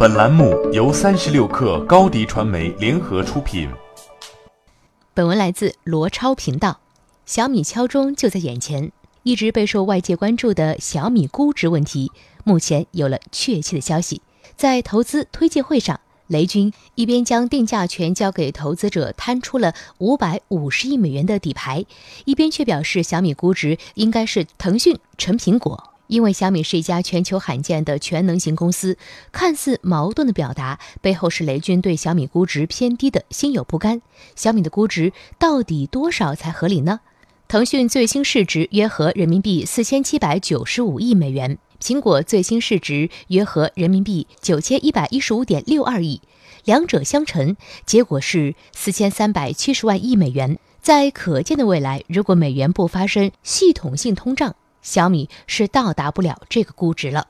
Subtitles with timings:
[0.00, 3.68] 本栏目由三十六氪高低传媒联合出品。
[5.12, 6.80] 本文来自罗超频道。
[7.26, 8.92] 小米敲钟就在眼前，
[9.24, 12.10] 一直备受外界关注的小米估值问题，
[12.44, 14.22] 目前有了确切的消息。
[14.56, 21.84] 在投资推介会上，雷军一边将定价权交给投资者，摊出了五百五十亿美元的底牌，
[22.24, 25.89] 一边却表示小米估值应该是腾讯乘苹果。
[26.10, 28.98] 因为小米是一家全球罕见的全能型公司，
[29.30, 34.02] 看似矛盾的表达背后是雷军对小米估值偏低的心有不甘。
[34.34, 37.00] 小米的估值到底多少才合理呢？
[37.46, 46.20] 腾讯最新市值约合人民币四千七百九十五亿美元，苹果最新市值约合人民币九千一百一十五点六二亿，
[46.64, 50.58] 两者相乘，结果是四千三百七十万亿美元。
[50.82, 57.26] 在可见的未来，如果美元不发生系统性通胀，小米是到达不了这个估值了，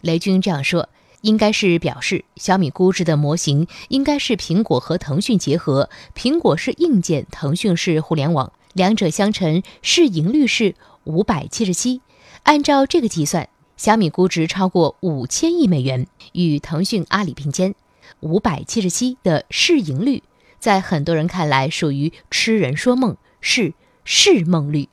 [0.00, 0.88] 雷军这样说，
[1.22, 12.00] 应该是表示小米估值的模型应该是苹果和腾讯结合，苹果是硬件，腾讯是互联网，两者相乘，市盈率是五百七十七。
[12.42, 17.74] 按照这个计算，小米估值超过五千亿美元，与腾讯、阿里并肩。
[18.20, 20.22] 五百七十七的市盈率，
[20.58, 24.88] 在很多人看来属于痴人说梦，是市梦率。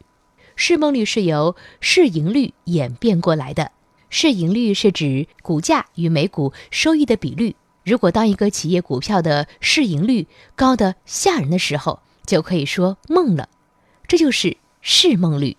[0.62, 3.72] 市梦率是由市盈率演变过来的。
[4.10, 7.56] 市盈率是指股价与每股收益的比率。
[7.86, 13.48] 如果当一个企业股票的市盈率高的吓人的时候，就可以说梦了。
[14.06, 15.56] 这就是市梦率。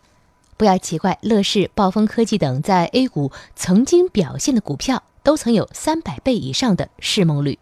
[0.59, 7.59] 不要奇怪，乐视、暴风科技等在 A 股曾经表现的股票，都曾有三百倍以上的市梦率。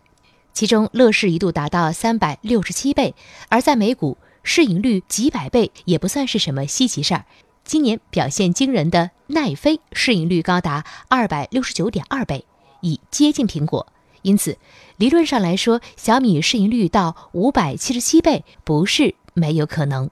[0.53, 3.15] 其中，乐视一度达到三百六十七倍，
[3.49, 4.19] 而在美股。
[4.43, 7.25] 市盈率几百倍也不算是什么稀奇事儿。
[7.65, 12.47] 今年表现惊人的奈飞市盈率高达二百六十九点二倍，
[12.81, 13.87] 已接近苹果。
[14.23, 14.57] 因此，
[14.97, 20.11] 理论上来说，小米市盈率到五百七十七倍不是没有可能。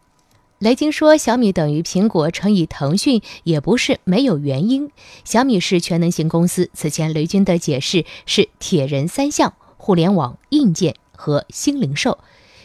[0.58, 4.90] 雷军说小米等于苹果乘以腾讯也不是没有原因。
[5.24, 12.18] 小米是全能型公司，此前雷军的解释是铁人三项：互联网、硬件和新零售。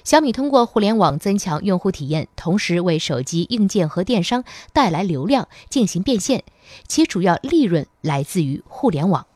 [0.03, 6.43] 小米通过互联网增强用户体验，同时为手机硬件和电商带来流量进行变现，
[6.87, 9.27] 其主要利润来自于互联网。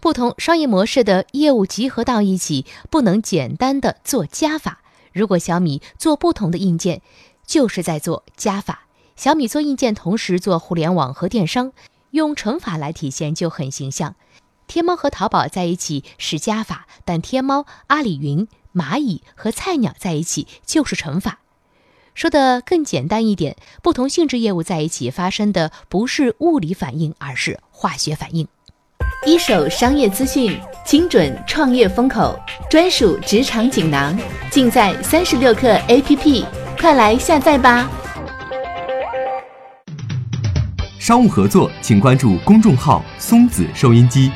[0.00, 4.80] 不同商业模式的业务集合到一起，不能简单的做加法。
[5.12, 7.02] 如果小米做不同的硬件，
[7.46, 8.86] 就是在做加法。
[9.16, 11.72] 小米做硬件，同时做互联网和电商，
[12.10, 14.14] 用乘法来体现就很形象。
[14.66, 18.46] 天猫和淘宝在一起是加法，但天猫、阿里云。
[18.76, 21.38] 蚂蚁和菜鸟在一起就是乘法，
[22.14, 28.46] 说的更简单一点，不同性质业务在一起发生的不是物理反应，而是化学反应。
[29.24, 32.38] 一手商业资讯，精准创业风口，
[32.68, 34.16] 专属职场锦囊，
[34.50, 36.44] 尽在三十六课 APP，
[36.78, 37.90] 快来下载吧！
[41.00, 44.30] 商务合作，请关注公众号“松子收音机”。